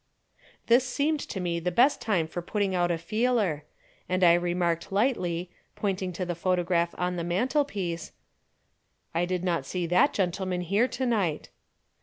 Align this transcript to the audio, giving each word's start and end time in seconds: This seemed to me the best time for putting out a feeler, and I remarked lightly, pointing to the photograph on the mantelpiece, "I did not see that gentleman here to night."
This 0.65 0.83
seemed 0.83 1.19
to 1.19 1.39
me 1.39 1.59
the 1.59 1.69
best 1.71 2.01
time 2.01 2.27
for 2.27 2.41
putting 2.41 2.73
out 2.73 2.89
a 2.89 2.97
feeler, 2.97 3.65
and 4.09 4.23
I 4.23 4.33
remarked 4.33 4.91
lightly, 4.91 5.51
pointing 5.75 6.11
to 6.13 6.25
the 6.25 6.33
photograph 6.33 6.95
on 6.97 7.17
the 7.17 7.23
mantelpiece, 7.23 8.11
"I 9.13 9.25
did 9.25 9.43
not 9.43 9.63
see 9.63 9.85
that 9.85 10.11
gentleman 10.11 10.61
here 10.61 10.87
to 10.87 11.05
night." 11.05 11.49